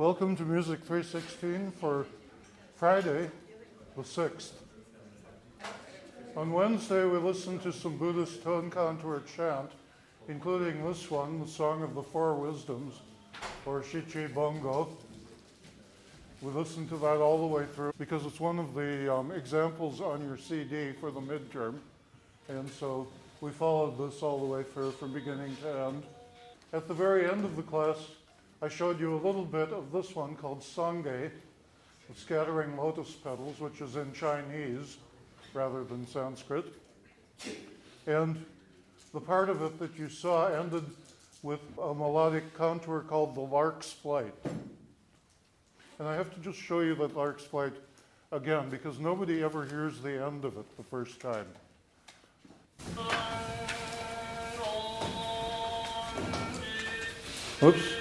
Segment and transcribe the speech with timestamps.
[0.00, 2.06] Welcome to Music 316 for
[2.74, 3.30] Friday,
[3.94, 4.52] the 6th.
[6.34, 9.70] On Wednesday, we listened to some Buddhist tone contour chant,
[10.26, 12.94] including this one, the Song of the Four Wisdoms,
[13.66, 14.88] or Shichi Bongo.
[16.40, 20.00] We listened to that all the way through because it's one of the um, examples
[20.00, 21.74] on your CD for the midterm.
[22.48, 23.06] And so
[23.42, 26.02] we followed this all the way through from beginning to end.
[26.72, 27.98] At the very end of the class,
[28.62, 33.58] I showed you a little bit of this one called Sange, the scattering lotus petals,
[33.58, 34.98] which is in Chinese
[35.54, 36.66] rather than Sanskrit.
[38.06, 38.44] And
[39.14, 40.84] the part of it that you saw ended
[41.42, 44.34] with a melodic contour called the lark's flight.
[45.98, 47.72] And I have to just show you that lark's flight
[48.30, 51.46] again because nobody ever hears the end of it the first time.
[57.62, 57.99] Oops.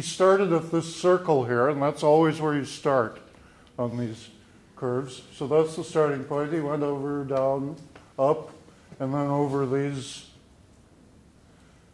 [0.00, 3.20] He started at this circle here, and that's always where you start
[3.78, 4.30] on these
[4.74, 5.20] curves.
[5.34, 6.54] So that's the starting point.
[6.54, 7.76] He went over, down,
[8.18, 8.50] up,
[8.98, 10.30] and then over these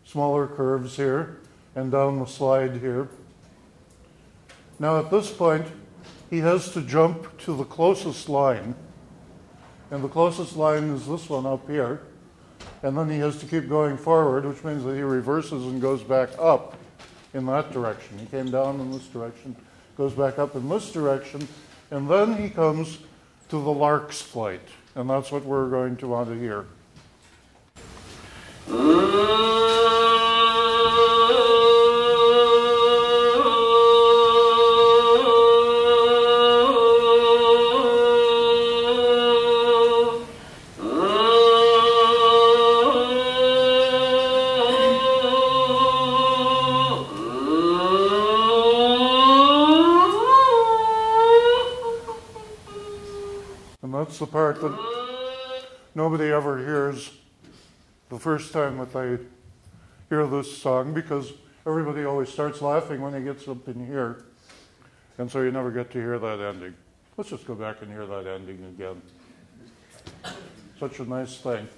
[0.04, 1.40] smaller curves here,
[1.74, 3.08] and down the slide here.
[4.78, 5.66] Now at this point,
[6.30, 8.76] he has to jump to the closest line,
[9.90, 12.02] and the closest line is this one up here
[12.82, 16.02] and then he has to keep going forward, which means that he reverses and goes
[16.02, 16.76] back up
[17.36, 18.18] in that direction.
[18.18, 19.54] He came down in this direction,
[19.96, 21.46] goes back up in this direction,
[21.90, 22.98] and then he comes
[23.50, 26.66] to the lark's flight, and that's what we're going to want to hear.
[54.26, 54.76] The part that
[55.94, 57.12] nobody ever hears
[58.08, 59.18] the first time that they
[60.08, 61.32] hear this song because
[61.66, 64.24] everybody always starts laughing when he gets up in here.
[65.18, 66.74] And so you never get to hear that ending.
[67.16, 69.00] Let's just go back and hear that ending again.
[70.80, 71.68] Such a nice thing.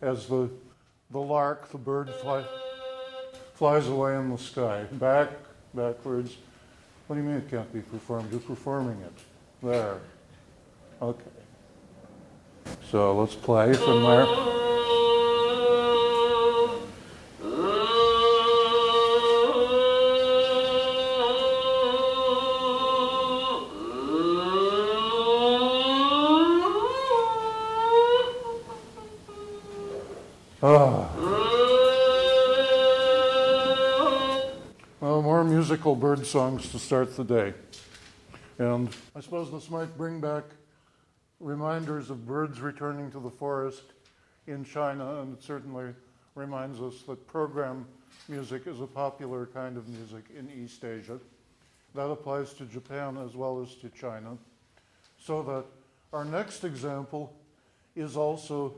[0.00, 0.48] As the,
[1.10, 2.44] the lark, the bird, fly,
[3.54, 5.30] flies away in the sky, back,
[5.74, 6.36] backwards.
[7.06, 8.30] What do you mean it can't be performed?
[8.30, 9.12] You're performing it.
[9.62, 9.98] There.
[11.02, 11.30] Okay.
[12.90, 14.26] So let's play from there.
[30.62, 31.12] Ah.
[35.00, 37.54] Well, more musical bird songs to start the day.
[38.58, 40.44] And I suppose this might bring back
[41.46, 43.84] reminders of birds returning to the forest
[44.48, 45.94] in China, and it certainly
[46.34, 47.86] reminds us that program
[48.28, 51.20] music is a popular kind of music in East Asia.
[51.94, 54.36] That applies to Japan as well as to China.
[55.20, 55.64] So that
[56.12, 57.32] our next example
[57.94, 58.74] is also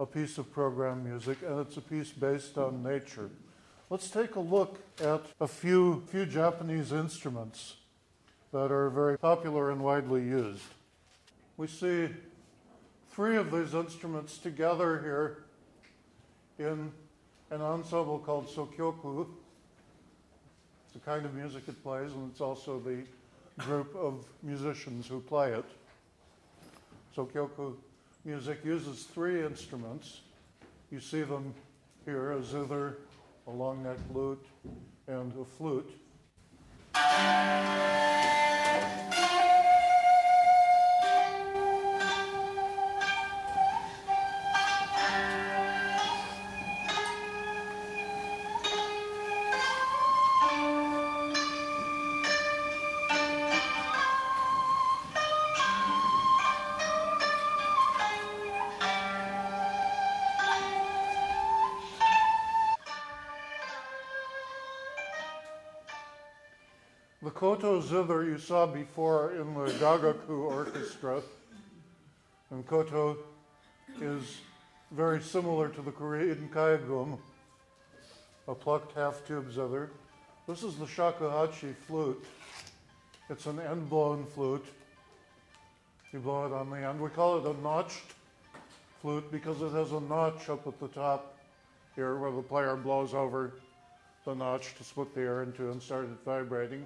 [0.00, 3.30] a piece of program music, and it's a piece based on nature.
[3.90, 7.76] Let's take a look at a few, few Japanese instruments
[8.52, 10.64] that are very popular and widely used.
[11.56, 12.08] We see
[13.10, 15.44] three of these instruments together here
[16.58, 16.90] in
[17.50, 19.26] an ensemble called Sokyoku.
[20.84, 23.02] It's the kind of music it plays, and it's also the
[23.58, 25.64] group of musicians who play it.
[27.16, 27.74] Sokyoku
[28.24, 30.20] music uses three instruments.
[30.90, 31.54] You see them
[32.06, 32.96] here a zither,
[33.46, 34.44] a long neck lute,
[35.06, 35.90] and a flute.
[67.22, 71.22] The koto zither you saw before in the Gagaku Orchestra,
[72.50, 73.16] and koto
[74.00, 74.38] is
[74.90, 77.20] very similar to the Korean kayagum,
[78.48, 79.90] a plucked half-tube zither.
[80.48, 82.24] This is the shakuhachi flute.
[83.30, 84.66] It's an end-blown flute.
[86.12, 87.00] You blow it on the end.
[87.00, 88.14] We call it a notched
[89.00, 91.38] flute because it has a notch up at the top
[91.94, 93.52] here where the player blows over
[94.24, 96.84] the notch to split the air into and start it vibrating.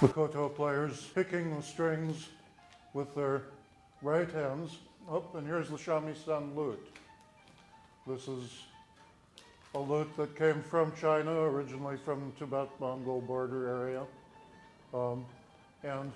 [0.00, 2.28] The koto players picking the strings
[2.94, 3.42] with their
[4.00, 4.78] right hands.
[5.10, 6.96] Oh, and here's the shamisen lute.
[8.06, 8.62] This is
[9.74, 14.02] a lute that came from China, originally from Tibet-Mongol border area.
[14.94, 15.26] Um,
[15.82, 16.10] and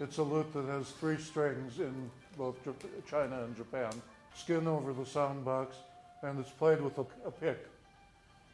[0.00, 2.56] it's a lute that has three strings in both
[3.10, 3.90] China and Japan.
[4.38, 5.76] Skin over the sound box,
[6.22, 7.66] and it's played with a, a pick,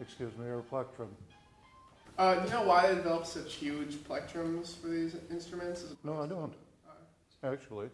[0.00, 1.08] excuse me, or a plectrum.
[2.16, 5.84] Uh, do you know why they developed such huge plectrums for these instruments?
[6.02, 6.54] No, I don't.
[6.88, 7.88] Uh, actually.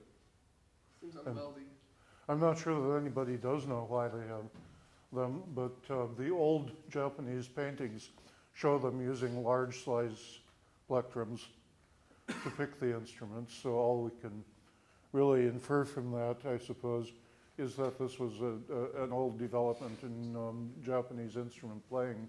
[1.01, 1.63] Seems unwieldy.
[2.29, 4.45] I'm not sure that anybody does know why they have
[5.13, 8.11] them, but uh, the old Japanese paintings
[8.55, 10.39] show them using large size
[10.89, 11.41] plectrums
[12.29, 13.53] to pick the instruments.
[13.61, 14.45] So all we can
[15.13, 17.11] really infer from that, I suppose,
[17.61, 22.27] is that this was a, a, an old development in um, Japanese instrument playing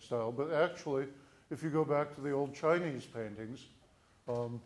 [0.00, 0.32] style.
[0.32, 1.06] But actually,
[1.50, 3.66] if you go back to the old Chinese paintings
[4.28, 4.60] um,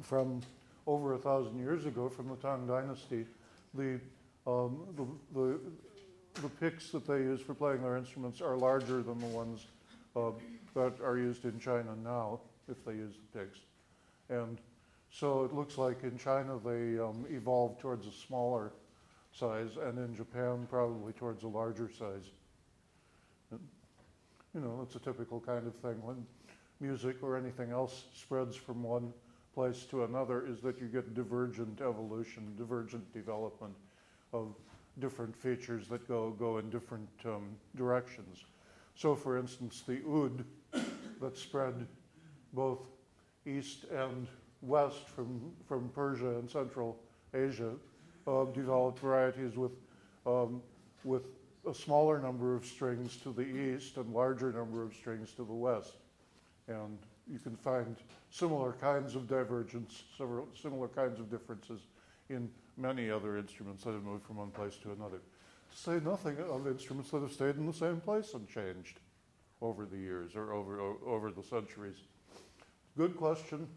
[0.00, 0.40] from
[0.86, 3.26] over a thousand years ago, from the Tang Dynasty,
[3.74, 4.00] the,
[4.46, 5.06] um, the,
[5.38, 5.60] the,
[6.40, 9.66] the, picks that they use for playing their instruments are larger than the ones
[10.16, 10.30] uh,
[10.74, 12.40] that are used in China now
[12.70, 13.58] if they use the picks.
[14.30, 14.58] And
[15.12, 18.72] so it looks like in China they um, evolved towards a smaller
[19.30, 22.30] size, and in Japan probably towards a larger size.
[23.50, 23.60] And,
[24.54, 26.26] you know, it's a typical kind of thing when
[26.80, 29.12] music or anything else spreads from one
[29.54, 33.74] place to another is that you get divergent evolution, divergent development
[34.32, 34.56] of
[34.98, 38.44] different features that go, go in different um, directions.
[38.94, 40.44] So, for instance, the oud
[41.20, 41.86] that spread
[42.54, 42.88] both
[43.46, 44.26] east and
[44.62, 46.98] west from, from Persia and Central
[47.34, 47.72] Asia,
[48.54, 49.72] developed varieties with,
[50.26, 50.62] um,
[51.04, 51.24] with
[51.68, 55.52] a smaller number of strings to the east and larger number of strings to the
[55.52, 55.94] west.
[56.68, 56.98] And
[57.28, 57.96] you can find
[58.30, 61.80] similar kinds of divergence, several similar kinds of differences
[62.28, 65.18] in many other instruments that have moved from one place to another.
[65.18, 69.00] To say nothing of instruments that have stayed in the same place and changed
[69.60, 71.96] over the years or over, over the centuries.
[72.96, 73.68] Good question,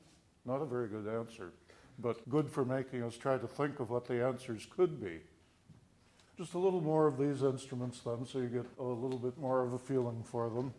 [0.46, 1.52] not a very good answer,
[2.00, 5.20] but good for making us try to think of what the answers could be.
[6.38, 9.64] Just a little more of these instruments then, so you get a little bit more
[9.64, 10.74] of a feeling for them.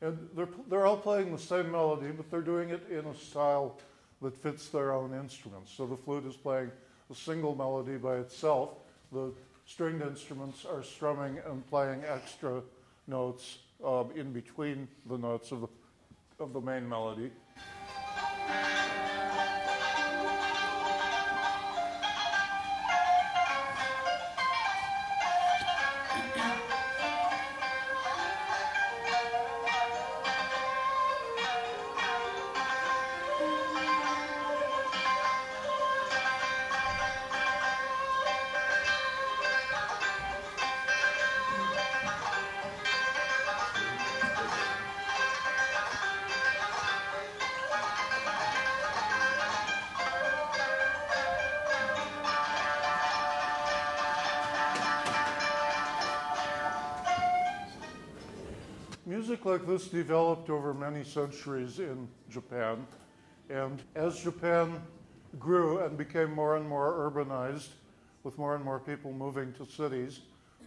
[0.00, 3.78] And they're, they're all playing the same melody, but they're doing it in a style
[4.22, 5.72] that fits their own instruments.
[5.76, 6.70] So the flute is playing
[7.10, 8.70] a single melody by itself.
[9.12, 9.32] The
[9.66, 12.62] stringed instruments are strumming and playing extra
[13.06, 15.68] notes uh, in between the notes of the,
[16.42, 17.30] of the main melody.
[59.06, 62.86] Music like this developed over many centuries in Japan.
[63.50, 64.80] And as Japan
[65.38, 67.68] grew and became more and more urbanized,
[68.22, 70.20] with more and more people moving to cities,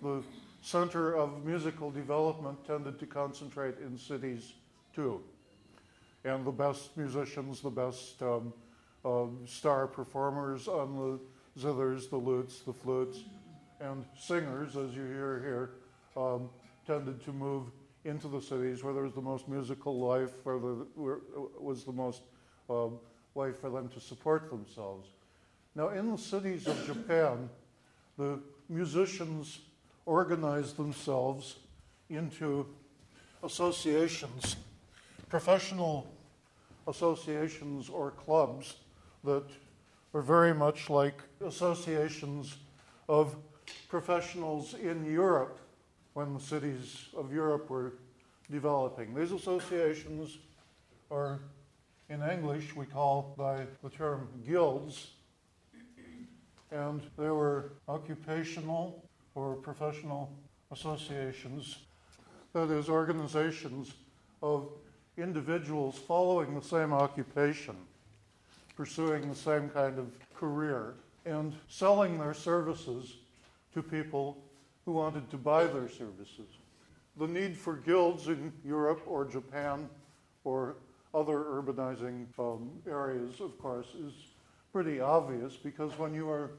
[0.03, 0.21] the
[0.61, 4.53] center of musical development tended to concentrate in cities
[4.93, 5.23] too.
[6.23, 8.53] And the best musicians, the best um,
[9.03, 13.23] uh, star performers on the zithers, the lutes, the flutes,
[13.79, 15.69] and singers, as you hear here,
[16.23, 16.51] um,
[16.85, 17.71] tended to move
[18.07, 21.17] into the cities where there was the most musical life, where there
[21.59, 22.21] was the most
[22.69, 22.97] um,
[23.33, 25.09] way for them to support themselves.
[25.75, 27.49] Now, in the cities of Japan,
[28.17, 29.59] the musicians
[30.05, 31.57] organized themselves
[32.09, 32.65] into
[33.43, 34.55] associations,
[35.29, 36.07] professional
[36.87, 38.77] associations or clubs
[39.23, 39.43] that
[40.13, 42.55] were very much like associations
[43.09, 43.35] of
[43.89, 45.59] professionals in Europe
[46.17, 47.93] when the cities of Europe were
[48.49, 49.13] developing.
[49.13, 50.39] These associations
[51.11, 51.41] are,
[52.09, 55.11] in English, we call by the term guilds,
[56.71, 59.03] and they were occupational
[59.35, 60.31] or professional
[60.71, 61.77] associations,
[62.51, 63.93] that is, organizations
[64.41, 64.69] of
[65.19, 67.75] individuals following the same occupation,
[68.75, 70.95] pursuing the same kind of career,
[71.27, 73.17] and selling their services
[73.75, 74.35] to people
[74.87, 76.47] who wanted to buy their services.
[77.17, 79.89] The need for guilds in Europe or Japan
[80.45, 80.77] or
[81.13, 84.13] other urbanizing um, areas, of course, is
[84.71, 86.51] pretty obvious because when you are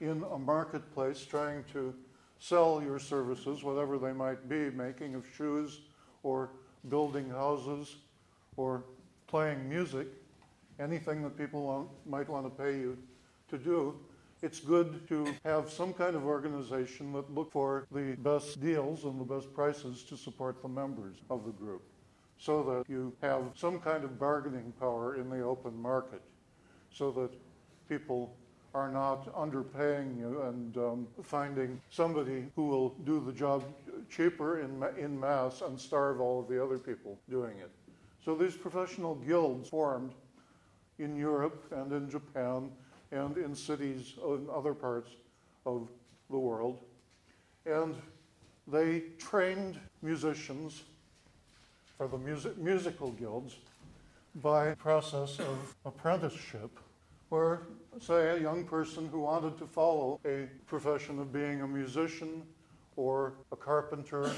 [0.00, 1.92] in a marketplace trying to
[2.38, 5.80] sell your services, whatever they might be, making of shoes
[6.22, 6.50] or
[6.88, 7.96] building houses
[8.56, 8.84] or
[9.26, 10.06] playing music,
[10.78, 12.96] anything that people want, might want to pay you
[13.48, 13.98] to do,
[14.44, 19.18] it's good to have some kind of organization that look for the best deals and
[19.18, 21.80] the best prices to support the members of the group
[22.36, 26.20] so that you have some kind of bargaining power in the open market
[26.90, 27.30] so that
[27.88, 28.36] people
[28.74, 33.64] are not underpaying you and um, finding somebody who will do the job
[34.10, 37.70] cheaper in, in mass and starve all of the other people doing it.
[38.22, 40.12] So these professional guilds formed
[40.98, 42.70] in Europe and in Japan
[43.14, 45.10] and in cities in other parts
[45.64, 45.88] of
[46.30, 46.80] the world.
[47.64, 47.94] And
[48.66, 50.82] they trained musicians
[51.96, 53.56] for the music, musical guilds
[54.42, 56.70] by process of apprenticeship
[57.28, 57.62] where,
[58.00, 62.42] say, a young person who wanted to follow a profession of being a musician
[62.96, 64.30] or a carpenter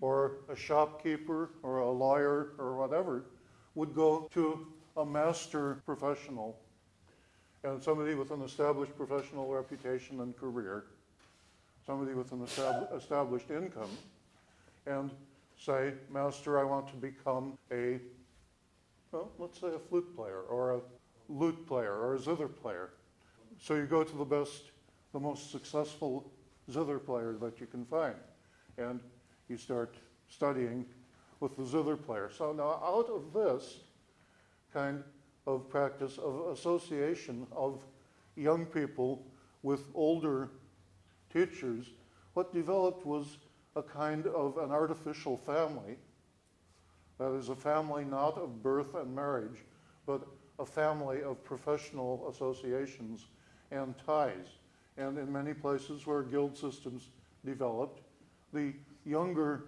[0.00, 3.24] or a shopkeeper or a lawyer or whatever
[3.74, 6.56] would go to a master professional
[7.64, 10.84] and somebody with an established professional reputation and career,
[11.86, 12.42] somebody with an
[12.94, 13.90] established income,
[14.86, 15.10] and
[15.58, 17.98] say, Master, I want to become a,
[19.12, 20.80] well, let's say a flute player or a
[21.28, 22.90] lute player or a zither player.
[23.60, 24.70] So you go to the best,
[25.12, 26.30] the most successful
[26.70, 28.14] zither player that you can find,
[28.76, 29.00] and
[29.48, 29.96] you start
[30.28, 30.84] studying
[31.40, 32.30] with the zither player.
[32.36, 33.78] So now out of this
[34.72, 35.02] kind
[35.48, 37.82] of practice of association of
[38.36, 39.24] young people
[39.62, 40.50] with older
[41.32, 41.86] teachers,
[42.34, 43.38] what developed was
[43.74, 45.96] a kind of an artificial family.
[47.18, 49.64] That is, a family not of birth and marriage,
[50.06, 50.26] but
[50.58, 53.26] a family of professional associations
[53.70, 54.58] and ties.
[54.98, 57.08] And in many places where guild systems
[57.44, 58.02] developed,
[58.52, 58.74] the
[59.04, 59.64] younger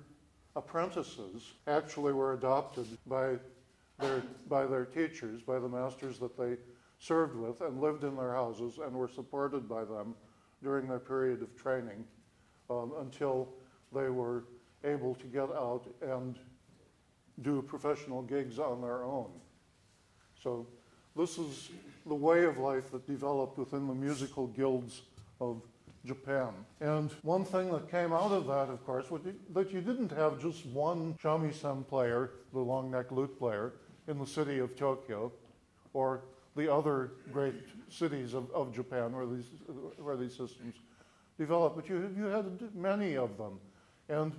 [0.57, 3.37] apprentices actually were adopted by
[4.01, 6.57] their, by their teachers, by the masters that they
[6.99, 10.15] served with, and lived in their houses and were supported by them
[10.63, 12.05] during their period of training
[12.69, 13.49] um, until
[13.93, 14.45] they were
[14.85, 16.39] able to get out and
[17.43, 19.31] do professional gigs on their own.
[20.43, 20.67] So
[21.17, 21.71] this is
[22.07, 25.03] the way of life that developed within the musical guilds
[25.41, 25.63] of
[26.05, 26.49] Japan.
[26.81, 30.41] And one thing that came out of that, of course, was that you didn't have
[30.41, 33.75] just one shamisen player, the long neck lute player,
[34.11, 35.33] in the city of Tokyo
[35.95, 36.23] or
[36.57, 37.55] the other great
[37.89, 39.47] cities of, of Japan where these,
[39.99, 40.75] where these systems
[41.39, 41.77] developed.
[41.77, 43.61] But you, you had many of them.
[44.09, 44.33] And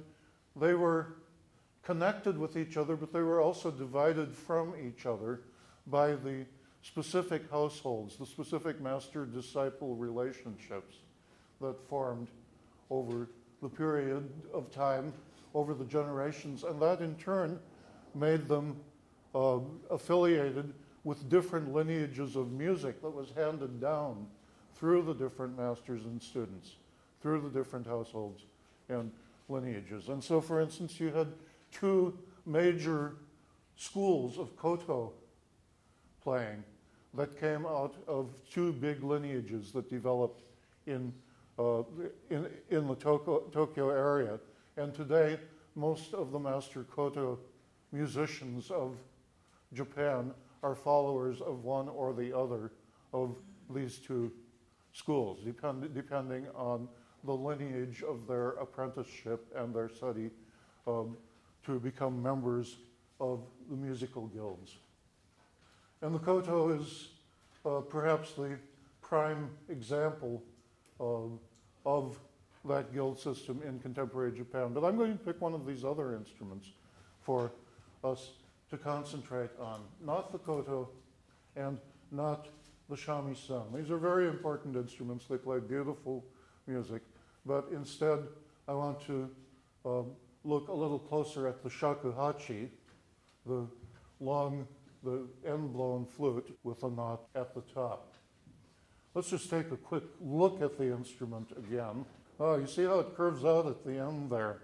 [0.57, 1.15] they were
[1.83, 5.41] connected with each other, but they were also divided from each other
[5.87, 6.45] by the
[6.83, 10.97] specific households, the specific master disciple relationships
[11.61, 12.27] that formed
[12.89, 13.29] over
[13.61, 15.13] the period of time,
[15.53, 17.57] over the generations, and that in turn
[18.13, 18.75] made them
[19.33, 19.59] uh,
[19.89, 20.73] affiliated
[21.03, 24.27] with different lineages of music that was handed down
[24.75, 26.75] through the different masters and students,
[27.21, 28.43] through the different households
[28.89, 29.11] and
[29.49, 30.09] lineages.
[30.09, 31.27] And so, for instance, you had
[31.71, 33.15] two major
[33.75, 35.13] schools of koto
[36.23, 36.63] playing
[37.13, 40.43] that came out of two big lineages that developed
[40.85, 41.13] in,
[41.59, 41.83] uh,
[42.29, 44.39] in, in the Tokyo, Tokyo area.
[44.77, 45.39] And today,
[45.75, 47.39] most of the master koto
[47.91, 48.95] musicians of
[49.73, 50.31] Japan
[50.63, 52.71] are followers of one or the other
[53.13, 53.35] of
[53.73, 54.31] these two
[54.93, 56.87] schools, depend, depending on
[57.23, 60.29] the lineage of their apprenticeship and their study
[60.87, 61.15] um,
[61.65, 62.77] to become members
[63.19, 64.77] of the musical guilds.
[66.01, 67.09] And the koto is
[67.65, 68.57] uh, perhaps the
[69.01, 70.41] prime example
[70.99, 71.39] of,
[71.85, 72.19] of
[72.65, 74.73] that guild system in contemporary Japan.
[74.73, 76.69] But I'm going to pick one of these other instruments
[77.21, 77.51] for
[78.03, 78.31] us
[78.71, 80.89] to concentrate on, not the koto
[81.55, 81.77] and
[82.11, 82.47] not
[82.89, 83.75] the shamisen.
[83.75, 85.25] These are very important instruments.
[85.29, 86.25] They play beautiful
[86.67, 87.01] music.
[87.45, 88.19] But instead,
[88.67, 89.29] I want to
[89.85, 90.11] um,
[90.43, 92.69] look a little closer at the shakuhachi,
[93.45, 93.67] the
[94.19, 94.67] long,
[95.03, 98.13] the end-blown flute with a knot at the top.
[99.13, 102.05] Let's just take a quick look at the instrument again.
[102.39, 104.61] Oh, you see how it curves out at the end there?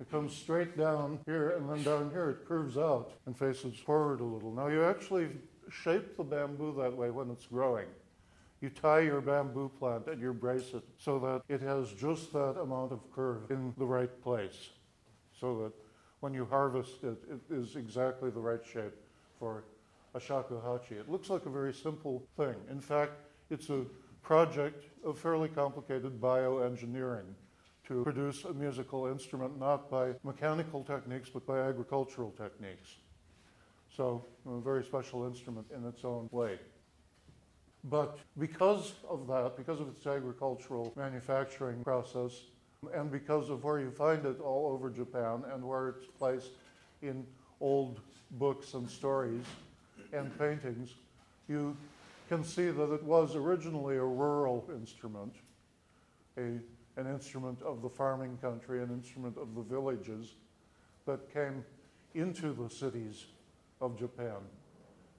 [0.00, 4.20] It comes straight down here, and then down here it curves out and faces forward
[4.20, 4.52] a little.
[4.52, 5.28] Now, you actually
[5.70, 7.88] shape the bamboo that way when it's growing.
[8.60, 12.58] You tie your bamboo plant and you brace it so that it has just that
[12.60, 14.70] amount of curve in the right place,
[15.38, 15.72] so that
[16.20, 18.94] when you harvest it, it is exactly the right shape
[19.38, 19.64] for
[20.14, 20.92] a shakuhachi.
[20.92, 22.56] It looks like a very simple thing.
[22.70, 23.12] In fact,
[23.50, 23.84] it's a
[24.22, 27.34] project of fairly complicated bioengineering
[27.88, 32.96] to produce a musical instrument not by mechanical techniques but by agricultural techniques.
[33.96, 36.58] So, a very special instrument in its own way.
[37.84, 42.32] But because of that, because of its agricultural manufacturing process,
[42.94, 46.50] and because of where you find it all over Japan and where it's placed
[47.02, 47.26] in
[47.60, 48.00] old
[48.32, 49.44] books and stories
[50.12, 50.94] and paintings,
[51.48, 51.76] you
[52.28, 55.34] can see that it was originally a rural instrument,
[56.36, 56.58] a,
[56.98, 60.34] an instrument of the farming country, an instrument of the villages
[61.06, 61.64] that came
[62.14, 63.26] into the cities
[63.80, 64.36] of Japan.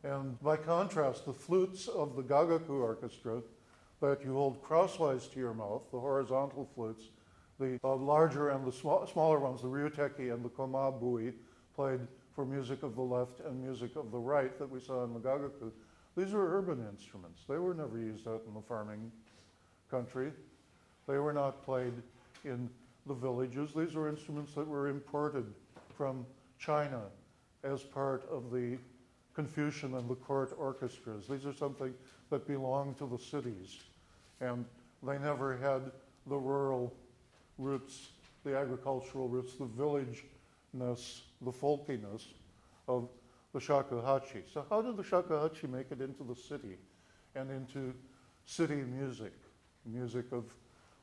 [0.03, 3.41] And by contrast, the flutes of the Gagaku orchestra
[4.01, 7.05] that you hold crosswise to your mouth, the horizontal flutes,
[7.59, 11.33] the uh, larger and the sm- smaller ones, the ryuteki and the komabue,
[11.75, 11.99] played
[12.33, 15.19] for music of the left and music of the right that we saw in the
[15.19, 15.71] Gagaku,
[16.15, 17.41] these were urban instruments.
[17.47, 19.11] They were never used out in the farming
[19.89, 20.31] country.
[21.09, 21.93] They were not played
[22.45, 22.69] in
[23.07, 23.71] the villages.
[23.75, 25.51] These were instruments that were imported
[25.97, 26.23] from
[26.59, 27.01] China
[27.63, 28.77] as part of the
[29.33, 31.27] Confucian and the court orchestras.
[31.27, 31.95] These are something
[32.29, 33.79] that belonged to the cities.
[34.39, 34.65] And
[35.01, 35.91] they never had
[36.27, 36.93] the rural
[37.57, 38.09] roots,
[38.43, 42.25] the agricultural roots, the villageness, the folkiness
[42.87, 43.09] of
[43.53, 44.43] the shakuhachi.
[44.53, 46.77] So, how did the shakuhachi make it into the city
[47.33, 47.95] and into
[48.45, 49.33] city music,
[49.87, 50.43] music of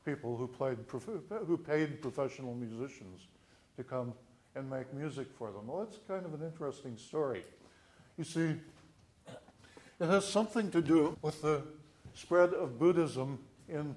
[0.07, 0.77] people who played,
[1.45, 3.27] who paid professional musicians
[3.75, 4.13] to come
[4.55, 5.67] and make music for them?
[5.67, 7.43] Well, that's kind of an interesting story.
[8.17, 8.55] You see,
[9.99, 11.61] it has something to do with the
[12.13, 13.93] spread of Buddhism in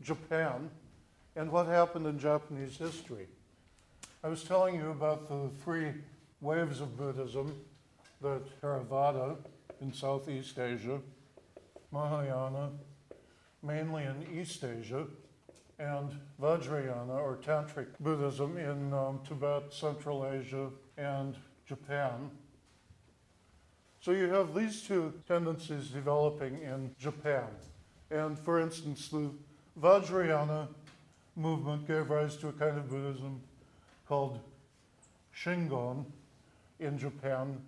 [0.00, 0.70] Japan
[1.36, 3.26] and what happened in Japanese history.
[4.24, 5.92] I was telling you about the three
[6.40, 7.54] waves of Buddhism
[8.22, 9.36] the Theravada
[9.80, 11.00] in Southeast Asia,
[11.90, 12.70] Mahayana
[13.62, 15.06] mainly in East Asia,
[15.82, 21.34] and Vajrayana or Tantric Buddhism in um, Tibet, Central Asia, and
[21.66, 22.30] Japan.
[24.00, 27.46] So you have these two tendencies developing in Japan.
[28.10, 29.30] And for instance, the
[29.80, 30.68] Vajrayana
[31.34, 33.40] movement gave rise to a kind of Buddhism
[34.06, 34.38] called
[35.34, 36.04] Shingon
[36.78, 37.58] in Japan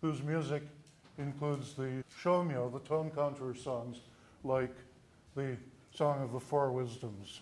[0.00, 0.62] whose music
[1.18, 3.98] includes the shomyo, the tone contour songs,
[4.44, 4.74] like
[5.34, 5.56] the
[5.94, 7.40] Song of the Four Wisdoms.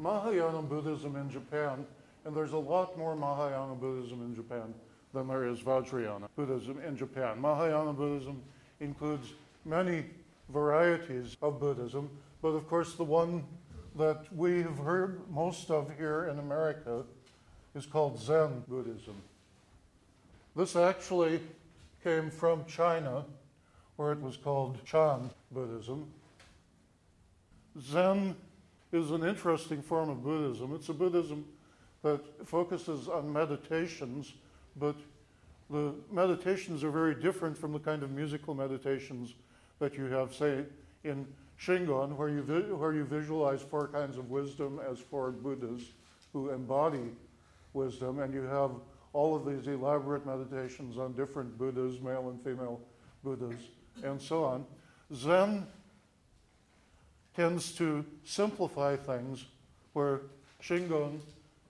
[0.00, 1.86] Mahayana Buddhism in Japan,
[2.24, 4.72] and there's a lot more Mahayana Buddhism in Japan
[5.12, 7.38] than there is Vajrayana Buddhism in Japan.
[7.38, 8.42] Mahayana Buddhism
[8.80, 9.34] includes
[9.66, 10.06] many
[10.48, 12.08] varieties of Buddhism,
[12.40, 13.44] but of course, the one
[13.96, 17.04] that we've heard most of here in America
[17.74, 19.16] is called Zen Buddhism.
[20.56, 21.40] This actually
[22.02, 23.24] came from China,
[23.96, 26.06] where it was called Chan Buddhism.
[27.80, 28.34] Zen
[28.92, 30.74] is an interesting form of Buddhism.
[30.74, 31.44] It's a Buddhism
[32.02, 34.32] that focuses on meditations,
[34.76, 34.96] but
[35.70, 39.34] the meditations are very different from the kind of musical meditations
[39.78, 40.64] that you have, say,
[41.04, 41.26] in
[41.60, 42.42] Shingon, where you,
[42.76, 45.82] where you visualize four kinds of wisdom as four Buddhas
[46.32, 47.10] who embody
[47.74, 48.70] wisdom, and you have
[49.12, 52.80] all of these elaborate meditations on different Buddhas, male and female
[53.22, 53.60] Buddhas,
[54.02, 54.64] and so on.
[55.14, 55.66] Zen
[57.40, 59.46] tends to simplify things,
[59.94, 60.20] where
[60.62, 61.20] Shingon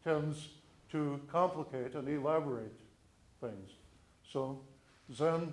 [0.02, 0.48] tends
[0.90, 2.74] to complicate and elaborate
[3.40, 3.70] things.
[4.32, 4.58] So
[5.14, 5.52] Zen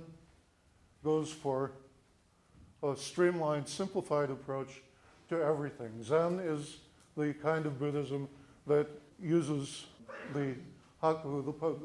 [1.03, 1.73] goes for
[2.82, 4.82] a streamlined, simplified approach
[5.30, 5.91] to everything.
[6.01, 6.77] Zen is
[7.15, 8.27] the kind of Buddhism
[8.65, 8.88] that
[9.21, 9.86] uses
[10.34, 10.56] the
[11.03, 11.80] haiku, the, po-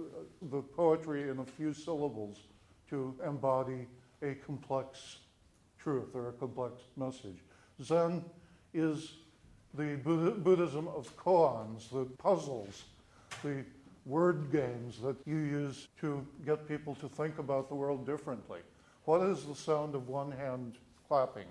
[0.50, 2.38] the poetry in a few syllables
[2.88, 3.86] to embody
[4.22, 5.18] a complex
[5.78, 7.36] truth or a complex message.
[7.82, 8.24] Zen
[8.72, 9.14] is
[9.74, 12.84] the Buddhism of koans, the puzzles,
[13.42, 13.64] the
[14.04, 18.60] word games that you use to get people to think about the world differently.
[19.04, 21.46] What is the sound of one hand clapping?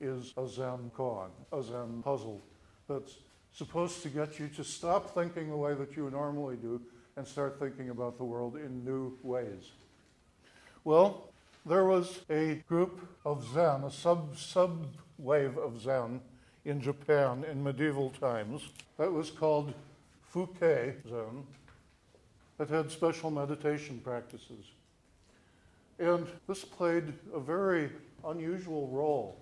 [0.00, 2.42] Is a Zen koan, a Zen puzzle
[2.88, 3.16] that's
[3.52, 6.80] supposed to get you to stop thinking the way that you normally do
[7.16, 9.70] and start thinking about the world in new ways.
[10.82, 11.32] Well,
[11.66, 14.86] there was a group of Zen, a sub sub
[15.18, 16.20] wave of Zen
[16.64, 19.72] in Japan in medieval times that was called
[20.32, 21.46] Fuke Zen
[22.58, 24.72] that had special meditation practices.
[25.98, 27.90] And this played a very
[28.26, 29.40] unusual role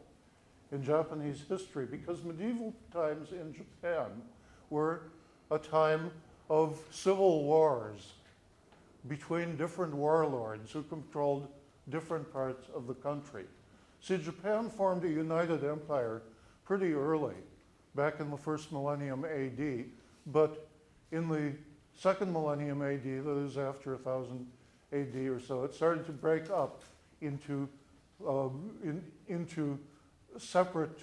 [0.71, 4.07] in Japanese history because medieval times in Japan
[4.71, 5.03] were
[5.51, 6.11] a time
[6.49, 8.13] of civil wars
[9.09, 11.49] between different warlords who controlled
[11.89, 13.45] different parts of the country.
[14.01, 16.23] See, Japan formed a united empire
[16.65, 17.35] pretty early,
[17.95, 19.85] back in the first millennium AD,
[20.27, 20.69] but
[21.11, 21.53] in the
[21.97, 24.47] second millennium AD, that is after 1000
[24.93, 26.83] AD or so, it started to break up
[27.21, 27.69] into,
[28.27, 29.79] um, in, into
[30.39, 30.99] separate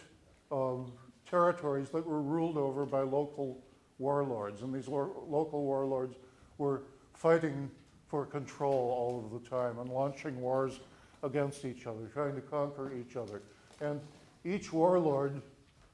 [0.51, 0.91] um,
[1.29, 3.61] territories that were ruled over by local
[3.97, 4.61] warlords.
[4.61, 6.17] And these lo- local warlords
[6.57, 7.69] were fighting
[8.09, 10.79] for control all of the time and launching wars
[11.23, 13.41] against each other, trying to conquer each other.
[13.81, 14.01] And
[14.43, 15.41] each warlord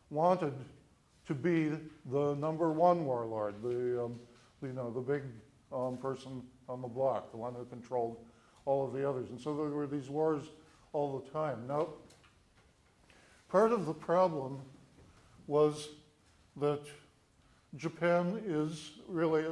[0.09, 0.53] wanted
[1.27, 1.71] to be
[2.11, 4.19] the number one warlord, the, um,
[4.61, 5.23] you know, the big
[5.73, 8.17] um, person on the block, the one who controlled
[8.65, 9.29] all of the others.
[9.29, 10.43] And so there were these wars
[10.93, 11.67] all the time.
[11.67, 11.89] Now,
[13.49, 14.61] part of the problem
[15.47, 15.89] was
[16.57, 16.81] that
[17.75, 19.45] Japan is really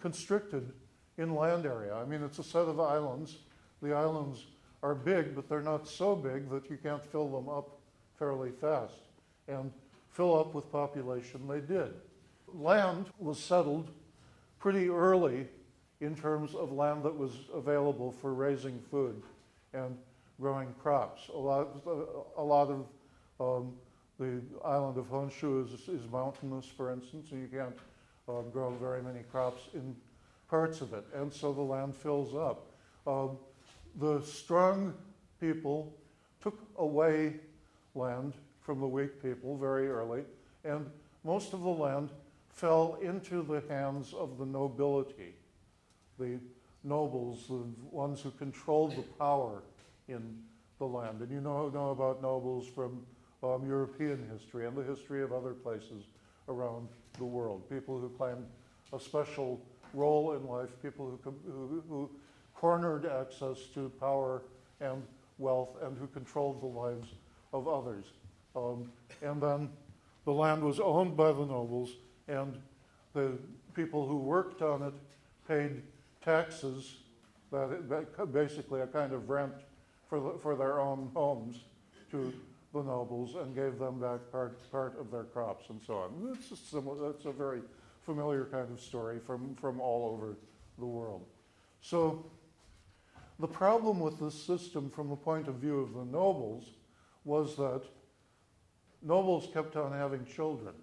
[0.00, 0.72] constricted
[1.20, 1.94] in land area.
[1.94, 3.36] I mean, it's a set of islands.
[3.82, 4.46] The islands
[4.82, 7.78] are big, but they're not so big that you can't fill them up
[8.18, 8.94] fairly fast.
[9.46, 9.70] And
[10.10, 11.92] fill up with population they did.
[12.52, 13.90] Land was settled
[14.58, 15.46] pretty early
[16.00, 19.22] in terms of land that was available for raising food
[19.74, 19.96] and
[20.40, 21.28] growing crops.
[21.34, 21.68] A lot,
[22.38, 22.86] a lot of
[23.40, 23.72] um,
[24.18, 27.76] the island of Honshu is, is, mountainous, for instance, and you can't
[28.28, 29.94] um, grow very many crops in
[30.50, 32.72] parts of it, and so the land fills up.
[33.06, 33.38] Um,
[34.00, 34.92] the strong
[35.40, 35.94] people
[36.42, 37.36] took away
[37.94, 40.24] land from the weak people very early,
[40.64, 40.90] and
[41.24, 42.10] most of the land
[42.48, 45.34] fell into the hands of the nobility,
[46.18, 46.38] the
[46.82, 49.62] nobles, the ones who controlled the power
[50.08, 50.42] in
[50.78, 51.20] the land.
[51.20, 53.06] And you know, know about nobles from
[53.42, 56.04] um, European history and the history of other places
[56.48, 57.68] around the world.
[57.70, 58.44] People who claimed
[58.92, 59.60] a special
[59.94, 62.10] role in life, people who, who, who
[62.54, 64.42] cornered access to power
[64.80, 65.02] and
[65.38, 67.08] wealth and who controlled the lives
[67.52, 68.04] of others.
[68.54, 68.90] Um,
[69.22, 69.70] and then
[70.24, 71.96] the land was owned by the nobles,
[72.28, 72.60] and
[73.14, 73.38] the
[73.74, 74.94] people who worked on it
[75.48, 75.82] paid
[76.22, 76.96] taxes,
[77.50, 79.54] that, basically a kind of rent
[80.08, 81.56] for, the, for their own homes
[82.10, 82.32] to
[82.72, 86.36] the nobles and gave them back part, part of their crops and so on.
[86.36, 87.62] It's a, similar, a very
[88.04, 90.36] familiar kind of story from, from all over
[90.78, 91.24] the world.
[91.80, 92.24] So
[93.38, 96.64] the problem with this system from the point of view of the nobles
[97.24, 97.82] was that
[99.02, 100.74] nobles kept on having children.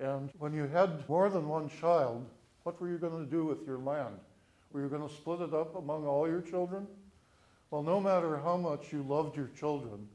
[0.00, 2.26] And when you had more than one child,
[2.62, 4.16] what were you going to do with your land?
[4.72, 6.86] Were you going to split it up among all your children?
[7.70, 10.08] Well, no matter how much you loved your children,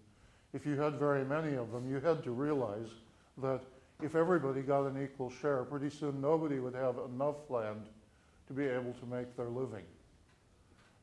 [0.54, 2.88] if you had very many of them, you had to realize
[3.38, 3.62] that
[4.02, 7.86] if everybody got an equal share, pretty soon nobody would have enough land
[8.48, 9.84] to be able to make their living.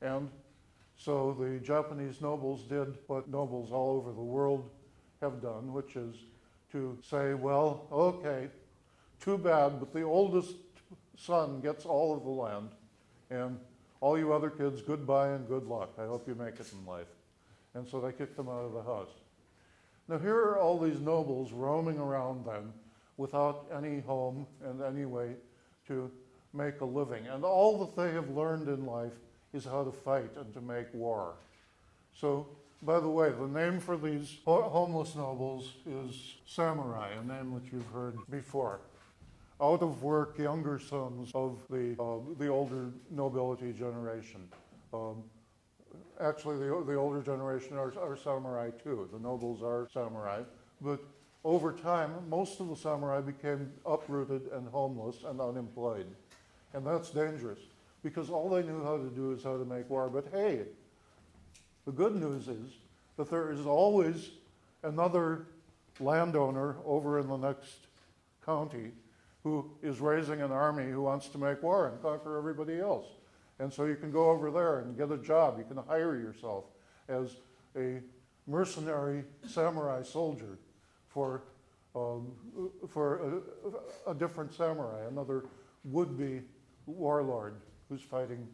[0.01, 0.31] And
[0.97, 4.71] so the Japanese nobles did what nobles all over the world
[5.21, 6.17] have done, which is
[6.73, 8.49] to say, well, okay,
[9.21, 10.55] too bad, but the oldest
[11.19, 12.71] son gets all of the land,
[13.31, 13.59] and
[14.01, 15.91] all you other kids, goodbye and good luck.
[15.99, 17.07] I hope you make it in life.
[17.75, 19.11] And so they kicked them out of the house.
[20.09, 22.73] Now, here are all these nobles roaming around then
[23.17, 25.35] without any home and any way
[25.89, 26.11] to
[26.53, 27.27] make a living.
[27.27, 29.13] And all that they have learned in life
[29.53, 31.35] is how to fight and to make war.
[32.15, 32.47] So
[32.83, 37.89] by the way, the name for these homeless nobles is samurai, a name that you've
[37.89, 38.81] heard before.
[39.61, 44.47] Out of work, younger sons of the, uh, the older nobility generation.
[44.93, 45.25] Um,
[46.21, 49.09] actually, the, the older generation are, are samurai too.
[49.13, 50.43] The nobles are samurai.
[50.83, 51.01] But
[51.47, 56.07] over time, most of the samurai became uprooted and homeless and unemployed.
[56.75, 57.61] And that's dangerous
[58.03, 60.11] because all they knew how to do is how to make war.
[60.11, 60.63] But hey,
[61.85, 62.73] the good news is
[63.17, 64.31] that there is always
[64.83, 65.47] another
[66.01, 67.87] landowner over in the next
[68.45, 68.91] county
[69.45, 73.07] who is raising an army who wants to make war and conquer everybody else.
[73.61, 75.59] And so you can go over there and get a job.
[75.59, 76.65] You can hire yourself
[77.09, 77.37] as
[77.77, 78.01] a
[78.49, 80.59] mercenary samurai soldier
[81.17, 81.45] for,
[81.95, 82.31] um,
[82.87, 83.43] for
[84.07, 85.47] a, a different samurai, another
[85.85, 86.43] would be
[86.85, 87.55] warlord
[87.89, 88.47] who's fighting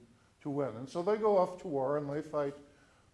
[0.43, 0.69] to win.
[0.79, 2.55] And so they go off to war and they fight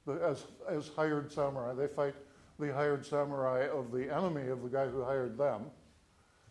[0.06, 1.72] the, as, as hired samurai.
[1.72, 2.14] They fight
[2.60, 5.62] the hired samurai of the enemy of the guy who hired them.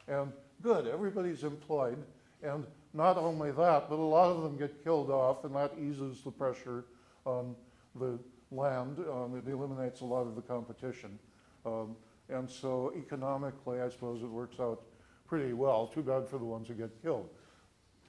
[0.08, 0.34] And
[0.64, 2.04] good, everybody's employed.
[2.42, 6.24] And not only that, but a lot of them get killed off, and that eases
[6.24, 6.86] the pressure
[7.26, 7.56] on
[7.94, 8.18] the
[8.50, 8.98] land.
[9.00, 11.20] Um, it eliminates a lot of the competition.
[11.64, 11.96] Um,
[12.30, 14.84] and so economically, I suppose it works out
[15.28, 15.88] pretty well.
[15.88, 17.30] Too bad for the ones who get killed.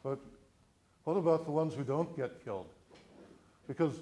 [0.02, 0.18] But
[1.04, 2.66] what about the ones who don't get killed?
[3.66, 4.00] Because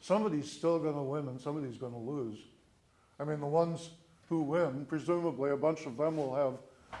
[0.00, 2.38] somebody's still going to win and somebody's going to lose.
[3.18, 3.90] I mean, the ones
[4.28, 6.54] who win, presumably a bunch of them will have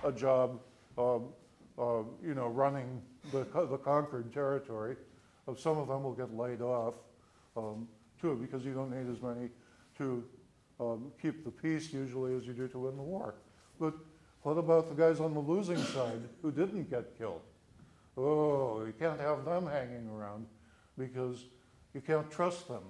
[0.04, 0.60] a job,
[0.98, 3.00] uh, uh, you know, running
[3.32, 4.96] the, the conquered territory.
[5.56, 6.94] Some of them will get laid off,
[7.56, 7.88] um,
[8.20, 9.48] too, because you don't need as many
[9.98, 10.22] to
[10.80, 13.34] um, keep the peace usually as you do to win the war.
[13.78, 13.94] But
[14.42, 17.42] what about the guys on the losing side who didn't get killed?
[18.16, 20.46] Oh, you can't have them hanging around
[20.98, 21.44] because
[21.94, 22.82] you can't trust them.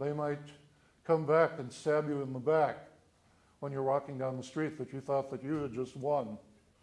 [0.00, 0.40] They might
[1.04, 2.88] come back and stab you in the back
[3.60, 6.38] when you're walking down the street that you thought that you had just won.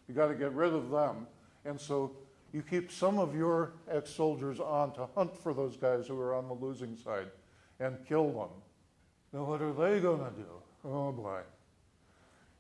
[0.08, 1.28] You got to get rid of them.
[1.66, 2.12] And so
[2.54, 6.34] you keep some of your ex soldiers on to hunt for those guys who are
[6.34, 7.28] on the losing side
[7.80, 8.50] and kill them.
[9.34, 10.48] Now, what are they going to do?
[10.84, 11.42] Oh boy.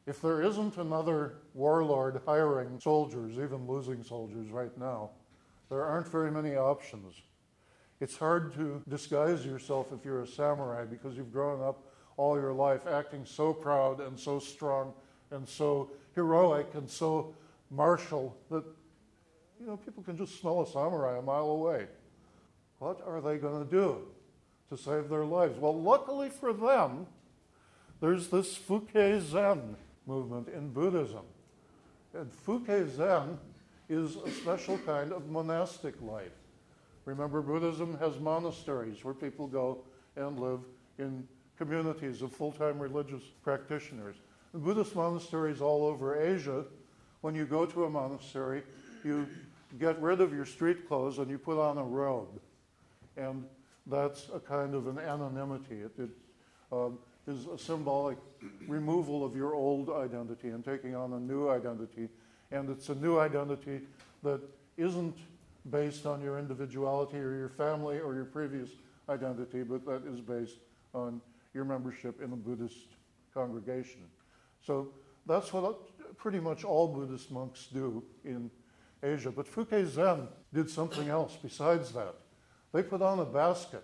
[0.07, 5.11] If there isn't another warlord hiring soldiers, even losing soldiers right now,
[5.69, 7.15] there aren't very many options.
[7.99, 11.83] It's hard to disguise yourself if you're a samurai because you've grown up
[12.17, 14.93] all your life acting so proud and so strong
[15.29, 17.33] and so heroic and so
[17.69, 18.63] martial that
[19.59, 21.87] you know people can just smell a samurai a mile away.
[22.79, 24.07] What are they going to do
[24.71, 25.59] to save their lives?
[25.59, 27.05] Well, luckily for them,
[27.99, 29.75] there's this Fuke Zen
[30.07, 31.25] movement in Buddhism.
[32.13, 33.37] And Fuke Zen
[33.89, 36.31] is a special kind of monastic life.
[37.03, 39.79] Remember, Buddhism has monasteries where people go
[40.15, 40.61] and live
[40.97, 44.15] in communities of full time religious practitioners.
[44.53, 46.63] The Buddhist monasteries all over Asia,
[47.21, 48.63] when you go to a monastery,
[49.03, 49.27] you
[49.79, 52.39] get rid of your street clothes and you put on a robe.
[53.17, 53.45] And
[53.87, 55.81] that's a kind of an anonymity.
[55.81, 56.09] It, it
[56.71, 58.17] um, is a symbolic
[58.67, 62.09] removal of your old identity and taking on a new identity.
[62.51, 63.81] And it's a new identity
[64.23, 64.41] that
[64.77, 65.17] isn't
[65.69, 68.69] based on your individuality or your family or your previous
[69.09, 70.57] identity, but that is based
[70.93, 71.21] on
[71.53, 72.87] your membership in a Buddhist
[73.33, 74.01] congregation.
[74.65, 74.89] So
[75.27, 78.49] that's what pretty much all Buddhist monks do in
[79.03, 79.31] Asia.
[79.31, 82.15] But Fuke Zen did something else besides that.
[82.73, 83.83] They put on a basket.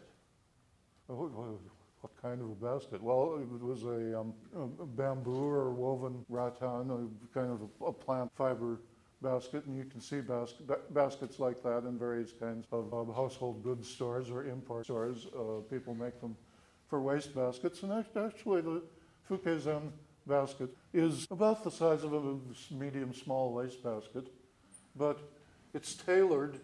[1.07, 3.01] What kind of a basket?
[3.01, 8.79] Well, it was a, um, a bamboo or woven rattan, kind of a, plant fiber
[9.21, 10.53] basket, and you can see bas-
[10.91, 15.27] baskets like that in various kinds of, household goods stores or import stores.
[15.35, 16.35] Uh, people make them
[16.87, 18.81] for waste baskets, and actually the
[19.29, 19.91] Fuke Zen
[20.25, 22.37] basket is about the size of a
[22.71, 24.27] medium small waste basket,
[24.95, 25.19] but
[25.73, 26.59] it's tailored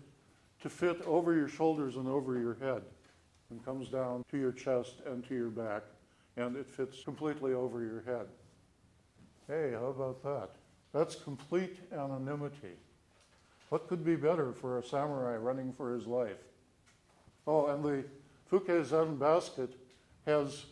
[0.64, 2.82] to fit over your shoulders and over your head
[3.50, 5.84] and comes down to your chest and to your back,
[6.38, 8.28] and it fits completely over your head.
[9.48, 10.50] Hey, how about that?
[10.94, 12.78] That's complete anonymity.
[13.70, 16.38] What could be better for a samurai running for his life?
[17.46, 18.06] Oh, and the
[18.50, 19.74] Fuke Zen basket
[20.26, 20.66] has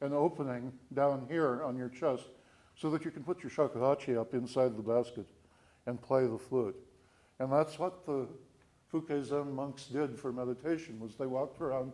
[0.00, 2.24] an opening down here on your chest
[2.76, 5.26] so that you can put your shakuhachi up inside the basket
[5.86, 6.76] and play the flute.
[7.38, 8.26] And that's what the
[8.94, 11.92] Fuke Zen monks did for meditation was they walked around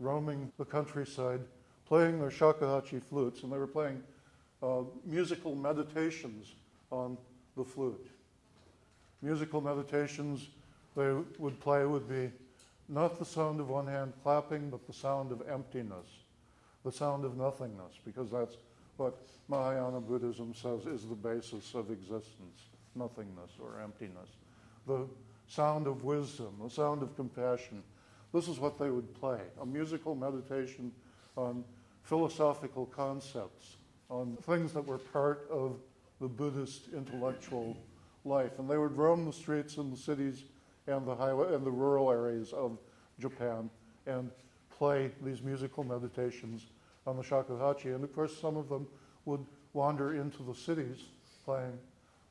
[0.00, 1.40] roaming the countryside
[1.86, 4.02] playing their shakuhachi flutes and they were playing
[4.60, 6.54] uh, musical meditations
[6.90, 7.16] on
[7.56, 8.10] the flute.
[9.22, 10.48] Musical meditations
[10.96, 12.32] they would play would be
[12.88, 16.08] not the sound of one hand clapping, but the sound of emptiness,
[16.84, 18.56] the sound of nothingness, because that's
[18.96, 22.62] what Mahayana Buddhism says is the basis of existence
[22.96, 24.28] nothingness or emptiness.
[24.88, 25.06] The
[25.50, 27.82] sound of wisdom, the sound of compassion.
[28.32, 30.92] This is what they would play a musical meditation
[31.36, 31.64] on
[32.04, 33.76] philosophical concepts,
[34.08, 35.76] on things that were part of
[36.20, 37.76] the Buddhist intellectual
[38.24, 38.58] life.
[38.58, 40.44] And they would roam the streets and the cities
[40.86, 42.78] and the highway and the rural areas of
[43.18, 43.68] Japan
[44.06, 44.30] and
[44.78, 46.66] play these musical meditations
[47.06, 47.94] on the shakuhachi.
[47.94, 48.86] And of course, some of them
[49.24, 50.98] would wander into the cities
[51.44, 51.78] playing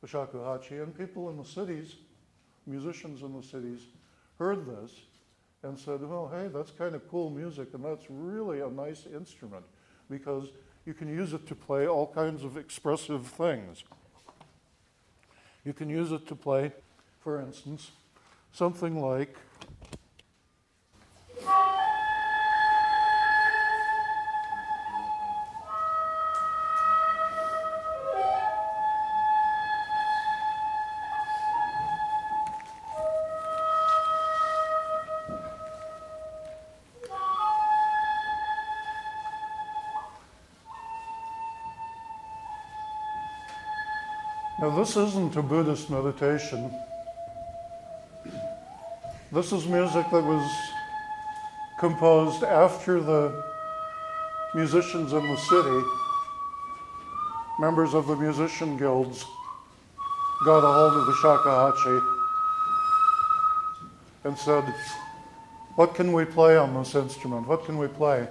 [0.02, 1.96] the shakuhachi, and people in the cities,
[2.70, 3.82] musicians in the cities,
[4.38, 4.92] heard this
[5.64, 9.66] and said, well, hey, that's kind of cool music, and that's really a nice instrument
[10.10, 10.50] because
[10.86, 13.84] you can use it to play all kinds of expressive things.
[15.66, 16.72] You can use it to play,
[17.20, 17.92] for instance,
[18.54, 19.36] something like
[44.80, 46.74] this isn't a Buddhist meditation.
[49.30, 50.50] This is music that was
[51.82, 53.44] composed after the
[54.56, 55.86] musicians in the city,
[57.60, 59.26] members of the musician guilds,
[60.46, 62.16] got a hold of the shakuhachi
[64.24, 64.64] and said,
[65.76, 67.46] What can we play on this instrument?
[67.50, 68.30] What can we play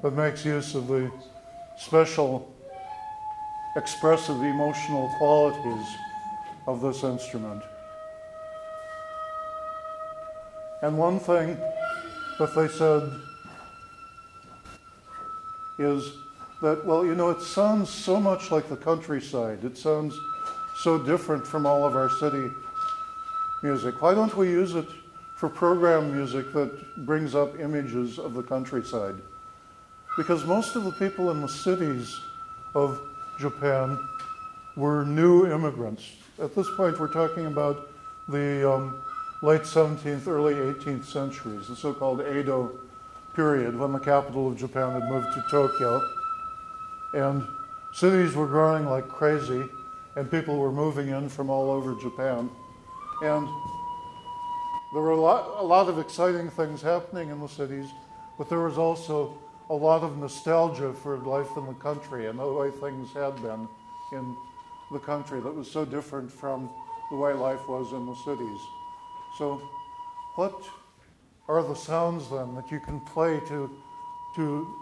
[0.00, 1.10] that makes use of the
[1.76, 2.54] special
[3.76, 5.86] expressive emotional qualities
[6.66, 7.62] of this instrument.
[10.82, 11.56] And one thing
[12.38, 13.12] that they said
[15.78, 16.12] is
[16.62, 19.64] that, well, you know, it sounds so much like the countryside.
[19.64, 20.18] It sounds
[20.76, 22.50] so different from all of our city
[23.62, 24.00] music.
[24.00, 24.86] Why don't we use it
[25.36, 29.16] for program music that brings up images of the countryside?
[30.16, 32.18] Because most of the people in the cities
[32.74, 33.00] of
[33.40, 33.98] Japan
[34.76, 36.04] were new immigrants.
[36.38, 37.90] At this point, we're talking about
[38.28, 39.02] the um,
[39.42, 42.78] late 17th, early 18th centuries, the so called Edo
[43.34, 46.02] period, when the capital of Japan had moved to Tokyo.
[47.14, 47.42] And
[47.94, 49.64] cities were growing like crazy,
[50.16, 52.50] and people were moving in from all over Japan.
[53.22, 53.48] And
[54.92, 57.88] there were a lot, a lot of exciting things happening in the cities,
[58.36, 59.38] but there was also
[59.70, 63.68] a lot of nostalgia for life in the country and the way things had been
[64.12, 64.36] in
[64.90, 66.68] the country that was so different from
[67.08, 68.60] the way life was in the cities.
[69.38, 69.62] So,
[70.34, 70.68] what
[71.48, 73.70] are the sounds then that you can play to,
[74.34, 74.74] to,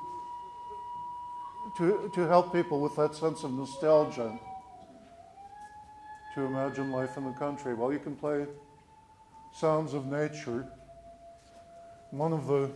[1.76, 4.38] to, to help people with that sense of nostalgia
[6.34, 7.74] to imagine life in the country?
[7.74, 8.46] Well, you can play
[9.52, 10.66] sounds of nature.
[12.10, 12.70] One of the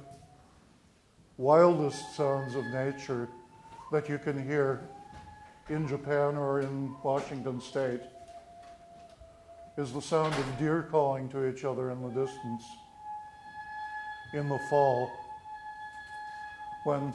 [1.36, 3.28] wildest sounds of nature
[3.90, 4.88] that you can hear
[5.68, 8.00] in Japan or in Washington state
[9.78, 12.64] is the sound of deer calling to each other in the distance
[14.34, 15.10] in the fall
[16.84, 17.12] when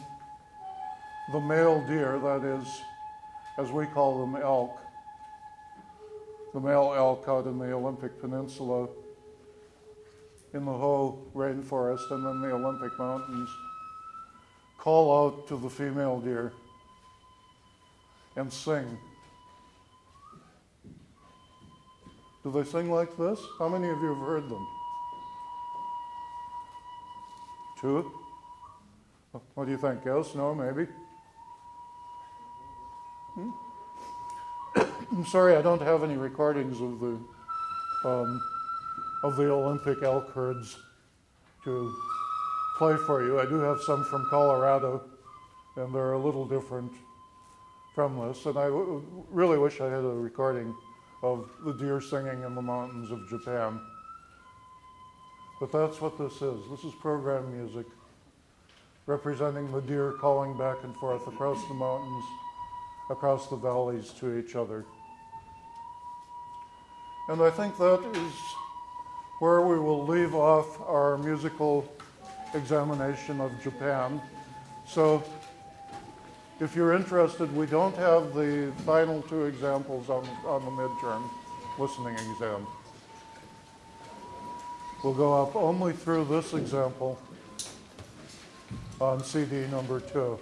[1.33, 2.81] the male deer, that is,
[3.57, 4.77] as we call them, elk,
[6.53, 8.87] the male elk out in the Olympic Peninsula,
[10.53, 13.49] in the Hoh rainforest, and then the Olympic Mountains
[14.87, 16.53] call out to the female deer
[18.37, 18.97] and sing.
[22.41, 23.37] Do they sing like this?
[23.59, 24.65] How many of you have heard them?
[27.81, 28.13] Two?
[29.55, 30.05] What do you think?
[30.05, 30.33] Yes?
[30.35, 30.55] No?
[30.55, 30.89] Maybe?
[33.33, 33.49] Hmm?
[35.11, 37.19] I'm sorry, I don't have any recordings of the
[38.07, 38.41] um,
[39.25, 40.77] of the Olympic elk herds
[41.65, 41.93] to
[42.77, 43.39] play for you.
[43.39, 45.03] I do have some from Colorado,
[45.75, 46.91] and they're a little different
[47.95, 48.45] from this.
[48.45, 48.67] And I
[49.31, 50.75] really wish I had a recording
[51.23, 53.79] of the deer singing in the mountains of Japan.
[55.59, 56.69] But that's what this is.
[56.69, 57.87] This is program music
[59.07, 62.25] representing the deer calling back and forth across the mountains,
[63.09, 64.85] across the valleys to each other.
[67.29, 68.33] And I think that is
[69.39, 71.91] where we will leave off our musical
[72.53, 74.21] examination of Japan.
[74.85, 75.23] So
[76.59, 81.29] if you're interested, we don't have the final two examples on, on the midterm
[81.77, 82.65] listening exam.
[85.03, 87.19] We'll go up only through this example
[88.99, 90.39] on CD number two.